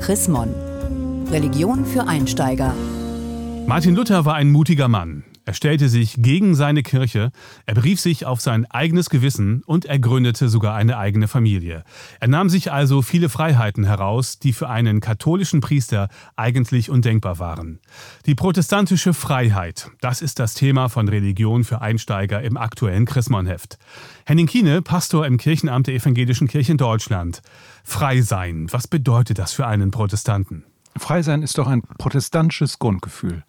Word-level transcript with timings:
Chris 0.00 0.28
Religion 1.30 1.84
für 1.84 2.08
Einsteiger. 2.08 2.74
Martin 3.66 3.94
Luther 3.94 4.24
war 4.24 4.34
ein 4.34 4.50
mutiger 4.50 4.88
Mann. 4.88 5.24
Er 5.50 5.54
stellte 5.54 5.88
sich 5.88 6.14
gegen 6.16 6.54
seine 6.54 6.84
Kirche, 6.84 7.32
er 7.66 7.74
berief 7.74 7.98
sich 7.98 8.24
auf 8.24 8.40
sein 8.40 8.70
eigenes 8.70 9.10
Gewissen 9.10 9.64
und 9.66 9.84
er 9.84 9.98
gründete 9.98 10.48
sogar 10.48 10.76
eine 10.76 10.96
eigene 10.96 11.26
Familie. 11.26 11.82
Er 12.20 12.28
nahm 12.28 12.48
sich 12.48 12.70
also 12.70 13.02
viele 13.02 13.28
Freiheiten 13.28 13.82
heraus, 13.82 14.38
die 14.38 14.52
für 14.52 14.68
einen 14.68 15.00
katholischen 15.00 15.60
Priester 15.60 16.08
eigentlich 16.36 16.88
undenkbar 16.88 17.40
waren. 17.40 17.80
Die 18.26 18.36
protestantische 18.36 19.12
Freiheit, 19.12 19.90
das 20.00 20.22
ist 20.22 20.38
das 20.38 20.54
Thema 20.54 20.88
von 20.88 21.08
Religion 21.08 21.64
für 21.64 21.80
Einsteiger 21.80 22.40
im 22.42 22.56
aktuellen 22.56 23.04
Chrismonheft. 23.04 23.76
Henning 24.26 24.46
Kiene, 24.46 24.82
Pastor 24.82 25.26
im 25.26 25.36
Kirchenamt 25.36 25.88
der 25.88 25.96
Evangelischen 25.96 26.46
Kirche 26.46 26.70
in 26.70 26.78
Deutschland. 26.78 27.42
Frei 27.82 28.20
sein, 28.20 28.68
was 28.70 28.86
bedeutet 28.86 29.40
das 29.40 29.52
für 29.52 29.66
einen 29.66 29.90
Protestanten? 29.90 30.62
Frei 30.96 31.22
sein 31.22 31.42
ist 31.42 31.58
doch 31.58 31.66
ein 31.66 31.82
protestantisches 31.82 32.78
Grundgefühl. 32.78 33.42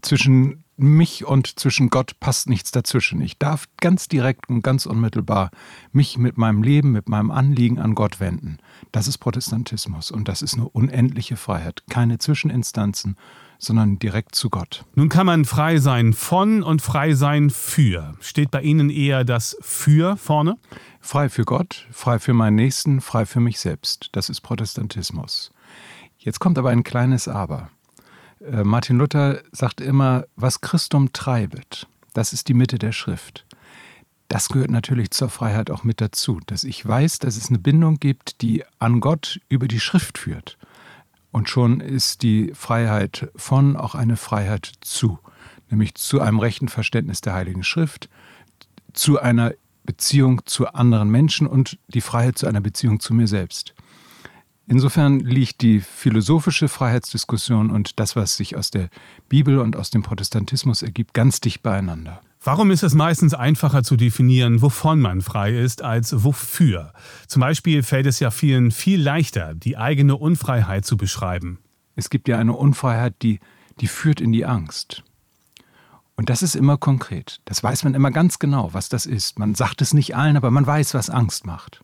Zwischen 0.00 0.63
mich 0.76 1.24
und 1.24 1.58
zwischen 1.58 1.90
Gott 1.90 2.18
passt 2.20 2.48
nichts 2.48 2.70
dazwischen. 2.70 3.20
Ich 3.20 3.38
darf 3.38 3.66
ganz 3.80 4.08
direkt 4.08 4.48
und 4.48 4.62
ganz 4.62 4.86
unmittelbar 4.86 5.50
mich 5.92 6.18
mit 6.18 6.36
meinem 6.36 6.62
Leben, 6.62 6.92
mit 6.92 7.08
meinem 7.08 7.30
Anliegen 7.30 7.78
an 7.78 7.94
Gott 7.94 8.20
wenden. 8.20 8.58
Das 8.92 9.08
ist 9.08 9.18
Protestantismus 9.18 10.10
und 10.10 10.28
das 10.28 10.42
ist 10.42 10.54
eine 10.54 10.68
unendliche 10.68 11.36
Freiheit. 11.36 11.82
Keine 11.88 12.18
Zwischeninstanzen, 12.18 13.16
sondern 13.58 13.98
direkt 13.98 14.34
zu 14.34 14.50
Gott. 14.50 14.84
Nun 14.94 15.08
kann 15.08 15.26
man 15.26 15.44
frei 15.44 15.78
sein 15.78 16.12
von 16.12 16.62
und 16.62 16.82
frei 16.82 17.14
sein 17.14 17.50
für. 17.50 18.14
Steht 18.20 18.50
bei 18.50 18.62
Ihnen 18.62 18.90
eher 18.90 19.24
das 19.24 19.56
für 19.60 20.16
vorne? 20.16 20.56
Frei 21.00 21.28
für 21.28 21.44
Gott, 21.44 21.86
frei 21.92 22.18
für 22.18 22.34
meinen 22.34 22.56
Nächsten, 22.56 23.00
frei 23.00 23.26
für 23.26 23.40
mich 23.40 23.60
selbst. 23.60 24.08
Das 24.12 24.28
ist 24.28 24.40
Protestantismus. 24.40 25.50
Jetzt 26.18 26.40
kommt 26.40 26.58
aber 26.58 26.70
ein 26.70 26.84
kleines 26.84 27.28
Aber. 27.28 27.70
Äh, 28.40 28.64
Martin 28.64 28.98
Luther 28.98 29.42
sagt 29.52 29.80
immer, 29.80 30.24
was 30.36 30.60
Christum 30.60 31.12
treibet, 31.12 31.86
das 32.12 32.32
ist 32.32 32.48
die 32.48 32.54
Mitte 32.54 32.78
der 32.78 32.92
Schrift. 32.92 33.44
Das 34.28 34.48
gehört 34.48 34.70
natürlich 34.70 35.10
zur 35.10 35.28
Freiheit 35.28 35.70
auch 35.70 35.84
mit 35.84 36.00
dazu, 36.00 36.40
dass 36.46 36.64
ich 36.64 36.86
weiß, 36.86 37.18
dass 37.18 37.36
es 37.36 37.48
eine 37.48 37.58
Bindung 37.58 37.98
gibt, 38.00 38.40
die 38.42 38.64
an 38.78 39.00
Gott 39.00 39.40
über 39.48 39.68
die 39.68 39.80
Schrift 39.80 40.18
führt. 40.18 40.56
Und 41.30 41.48
schon 41.48 41.80
ist 41.80 42.22
die 42.22 42.52
Freiheit 42.54 43.28
von 43.36 43.76
auch 43.76 43.94
eine 43.94 44.16
Freiheit 44.16 44.72
zu, 44.80 45.18
nämlich 45.68 45.94
zu 45.94 46.20
einem 46.20 46.38
rechten 46.38 46.68
Verständnis 46.68 47.20
der 47.20 47.34
Heiligen 47.34 47.64
Schrift, 47.64 48.08
zu 48.92 49.20
einer 49.20 49.52
Beziehung 49.84 50.46
zu 50.46 50.68
anderen 50.68 51.10
Menschen 51.10 51.46
und 51.46 51.78
die 51.88 52.00
Freiheit 52.00 52.38
zu 52.38 52.46
einer 52.46 52.60
Beziehung 52.60 53.00
zu 53.00 53.12
mir 53.14 53.26
selbst. 53.26 53.74
Insofern 54.66 55.20
liegt 55.20 55.60
die 55.60 55.80
philosophische 55.80 56.68
Freiheitsdiskussion 56.68 57.70
und 57.70 58.00
das, 58.00 58.16
was 58.16 58.36
sich 58.36 58.56
aus 58.56 58.70
der 58.70 58.88
Bibel 59.28 59.58
und 59.58 59.76
aus 59.76 59.90
dem 59.90 60.02
Protestantismus 60.02 60.82
ergibt, 60.82 61.12
ganz 61.12 61.40
dicht 61.40 61.62
beieinander. 61.62 62.20
Warum 62.42 62.70
ist 62.70 62.82
es 62.82 62.94
meistens 62.94 63.34
einfacher 63.34 63.82
zu 63.82 63.96
definieren, 63.96 64.62
wovon 64.62 65.00
man 65.00 65.22
frei 65.22 65.56
ist, 65.56 65.82
als 65.82 66.24
wofür? 66.24 66.92
Zum 67.26 67.40
Beispiel 67.40 67.82
fällt 67.82 68.06
es 68.06 68.20
ja 68.20 68.30
vielen 68.30 68.70
viel 68.70 69.00
leichter, 69.00 69.54
die 69.54 69.76
eigene 69.76 70.16
Unfreiheit 70.16 70.84
zu 70.84 70.96
beschreiben. 70.96 71.58
Es 71.96 72.10
gibt 72.10 72.28
ja 72.28 72.38
eine 72.38 72.54
Unfreiheit, 72.54 73.14
die, 73.22 73.40
die 73.80 73.86
führt 73.86 74.20
in 74.20 74.32
die 74.32 74.44
Angst. 74.44 75.02
Und 76.16 76.30
das 76.30 76.42
ist 76.42 76.54
immer 76.54 76.76
konkret. 76.76 77.40
Das 77.44 77.62
weiß 77.62 77.84
man 77.84 77.94
immer 77.94 78.10
ganz 78.10 78.38
genau, 78.38 78.72
was 78.72 78.88
das 78.88 79.04
ist. 79.04 79.38
Man 79.38 79.54
sagt 79.54 79.82
es 79.82 79.94
nicht 79.94 80.14
allen, 80.16 80.36
aber 80.36 80.50
man 80.50 80.66
weiß, 80.66 80.94
was 80.94 81.10
Angst 81.10 81.46
macht. 81.46 81.83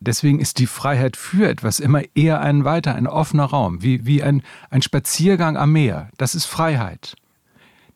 Deswegen 0.00 0.40
ist 0.40 0.58
die 0.58 0.66
Freiheit 0.66 1.16
für 1.16 1.48
etwas 1.48 1.78
immer 1.78 2.02
eher 2.14 2.40
ein 2.40 2.64
weiter, 2.64 2.94
ein 2.94 3.06
offener 3.06 3.44
Raum, 3.44 3.82
wie, 3.82 4.06
wie 4.06 4.22
ein, 4.22 4.42
ein 4.70 4.80
Spaziergang 4.80 5.58
am 5.58 5.72
Meer. 5.72 6.08
Das 6.16 6.34
ist 6.34 6.46
Freiheit. 6.46 7.16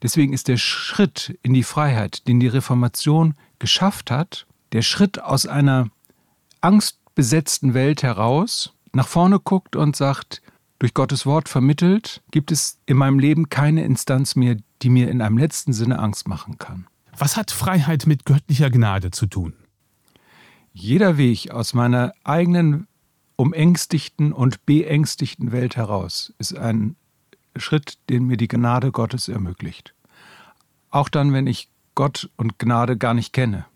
Deswegen 0.02 0.34
ist 0.34 0.48
der 0.48 0.58
Schritt 0.58 1.38
in 1.42 1.54
die 1.54 1.62
Freiheit, 1.62 2.28
den 2.28 2.40
die 2.40 2.46
Reformation 2.46 3.34
geschafft 3.58 4.10
hat, 4.10 4.46
der 4.72 4.82
Schritt 4.82 5.22
aus 5.22 5.46
einer 5.46 5.88
angstbesetzten 6.60 7.72
Welt 7.72 8.02
heraus, 8.02 8.74
nach 8.92 9.08
vorne 9.08 9.40
guckt 9.40 9.74
und 9.74 9.96
sagt, 9.96 10.42
durch 10.78 10.92
Gottes 10.92 11.24
Wort 11.24 11.48
vermittelt, 11.48 12.22
gibt 12.30 12.52
es 12.52 12.78
in 12.84 12.98
meinem 12.98 13.18
Leben 13.18 13.48
keine 13.48 13.84
Instanz 13.84 14.36
mehr, 14.36 14.56
die 14.82 14.90
mir 14.90 15.10
in 15.10 15.22
einem 15.22 15.38
letzten 15.38 15.72
Sinne 15.72 15.98
Angst 15.98 16.28
machen 16.28 16.58
kann. 16.58 16.86
Was 17.16 17.38
hat 17.38 17.50
Freiheit 17.50 18.06
mit 18.06 18.26
göttlicher 18.26 18.70
Gnade 18.70 19.10
zu 19.10 19.26
tun? 19.26 19.54
Jeder 20.76 21.16
Weg 21.16 21.52
aus 21.52 21.72
meiner 21.72 22.12
eigenen 22.24 22.88
umängstigten 23.36 24.32
und 24.32 24.66
beängstigten 24.66 25.52
Welt 25.52 25.76
heraus 25.76 26.34
ist 26.38 26.58
ein 26.58 26.96
Schritt, 27.56 27.98
den 28.10 28.24
mir 28.24 28.36
die 28.36 28.48
Gnade 28.48 28.90
Gottes 28.90 29.28
ermöglicht. 29.28 29.94
Auch 30.90 31.08
dann, 31.08 31.32
wenn 31.32 31.46
ich 31.46 31.68
Gott 31.94 32.28
und 32.36 32.58
Gnade 32.58 32.96
gar 32.96 33.14
nicht 33.14 33.32
kenne. 33.32 33.66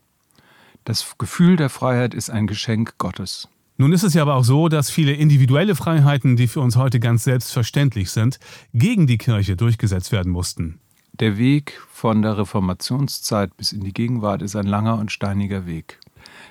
Das 0.84 1.14
Gefühl 1.18 1.54
der 1.54 1.70
Freiheit 1.70 2.14
ist 2.14 2.30
ein 2.30 2.48
Geschenk 2.48 2.98
Gottes. 2.98 3.48
Nun 3.76 3.92
ist 3.92 4.02
es 4.02 4.14
ja 4.14 4.22
aber 4.22 4.34
auch 4.34 4.44
so, 4.44 4.68
dass 4.68 4.90
viele 4.90 5.12
individuelle 5.12 5.76
Freiheiten, 5.76 6.36
die 6.36 6.48
für 6.48 6.60
uns 6.60 6.74
heute 6.74 6.98
ganz 6.98 7.22
selbstverständlich 7.22 8.10
sind, 8.10 8.40
gegen 8.74 9.06
die 9.06 9.18
Kirche 9.18 9.54
durchgesetzt 9.54 10.10
werden 10.10 10.32
mussten. 10.32 10.80
Der 11.12 11.38
Weg 11.38 11.80
von 11.92 12.22
der 12.22 12.38
Reformationszeit 12.38 13.56
bis 13.56 13.70
in 13.70 13.84
die 13.84 13.94
Gegenwart 13.94 14.42
ist 14.42 14.56
ein 14.56 14.66
langer 14.66 14.98
und 14.98 15.12
steiniger 15.12 15.64
Weg. 15.64 16.00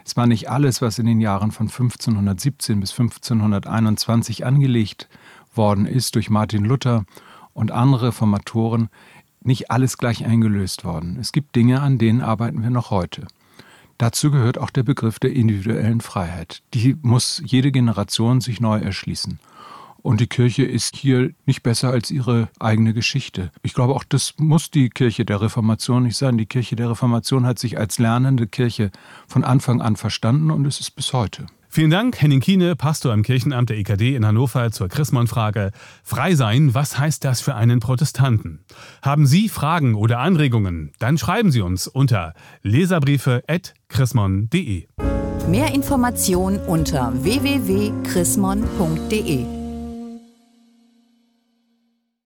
Es 0.06 0.16
war 0.16 0.28
nicht 0.28 0.50
alles, 0.50 0.82
was 0.82 1.00
in 1.00 1.06
den 1.06 1.20
Jahren 1.20 1.52
von 1.52 1.68
1517 1.68 2.80
bis 2.80 2.92
1521 2.92 4.46
angelegt 4.46 5.10
worden 5.54 5.86
ist 5.86 6.16
durch 6.16 6.30
Martin 6.30 6.64
Luther 6.64 7.06
und 7.54 7.72
andere 7.72 8.08
Reformatoren, 8.08 8.90
nicht 9.42 9.72
alles 9.72 9.98
gleich 9.98 10.26
eingelöst 10.26 10.84
worden. 10.84 11.18
Es 11.20 11.32
gibt 11.32 11.56
Dinge, 11.56 11.82
an 11.82 11.98
denen 11.98 12.22
arbeiten 12.22 12.62
wir 12.62 12.70
noch 12.70 12.92
heute. 12.92 13.28
Dazu 13.98 14.30
gehört 14.30 14.60
auch 14.60 14.70
der 14.70 14.84
Begriff 14.84 15.20
der 15.20 15.34
individuellen 15.34 16.02
Freiheit. 16.02 16.62
Die 16.74 16.96
muss 17.02 17.42
jede 17.44 17.72
Generation 17.72 18.42
sich 18.42 18.62
neu 18.62 18.78
erschließen. 18.78 19.40
Und 20.02 20.22
die 20.22 20.28
Kirche 20.28 20.64
ist 20.64 20.96
hier 20.96 21.32
nicht 21.46 21.64
besser 21.64 21.90
als 21.90 22.12
ihre 22.12 22.50
eigene 22.60 22.94
Geschichte. 22.94 23.52
Ich 23.64 23.74
glaube, 23.74 23.94
auch 23.94 24.04
das 24.04 24.36
muss 24.38 24.72
die 24.72 24.90
Kirche 24.90 25.26
der 25.26 25.42
Reformation 25.42 26.04
nicht 26.04 26.18
sein. 26.18 26.38
Die 26.38 26.46
Kirche 26.46 26.76
der 26.76 26.90
Reformation 26.90 27.46
hat 27.46 27.60
sich 27.60 27.78
als 27.78 28.00
lernende 28.00 28.48
Kirche 28.48 28.92
von 29.28 29.44
Anfang 29.44 29.82
an 29.82 29.96
verstanden 29.96 30.52
und 30.52 30.66
es 30.66 30.80
ist 30.80 30.92
bis 30.92 31.14
heute. 31.14 31.48
Vielen 31.70 31.92
Dank, 31.92 32.22
Henning 32.22 32.40
Kiene, 32.40 32.76
Pastor 32.76 33.14
im 33.14 33.24
Kirchenamt 33.24 33.70
der 33.70 33.78
EKD 33.78 34.16
in 34.16 34.26
Hannover 34.26 34.72
zur 34.72 34.88
Chrismon-Frage. 34.88 35.72
Frei 36.02 36.34
sein, 36.34 36.74
was 36.74 36.98
heißt 36.98 37.24
das 37.24 37.42
für 37.42 37.54
einen 37.56 37.80
Protestanten? 37.80 38.62
Haben 39.02 39.28
Sie 39.28 39.50
Fragen 39.50 39.94
oder 39.94 40.20
Anregungen? 40.20 40.94
Dann 41.00 41.18
schreiben 41.18 41.52
Sie 41.52 41.60
uns 41.62 41.88
unter 41.88 42.34
leserbriefe.chrismon.de. 42.64 44.88
Mehr 45.50 45.76
Informationen 45.76 46.60
unter 46.66 47.12
www.chrismon.de 47.24 49.57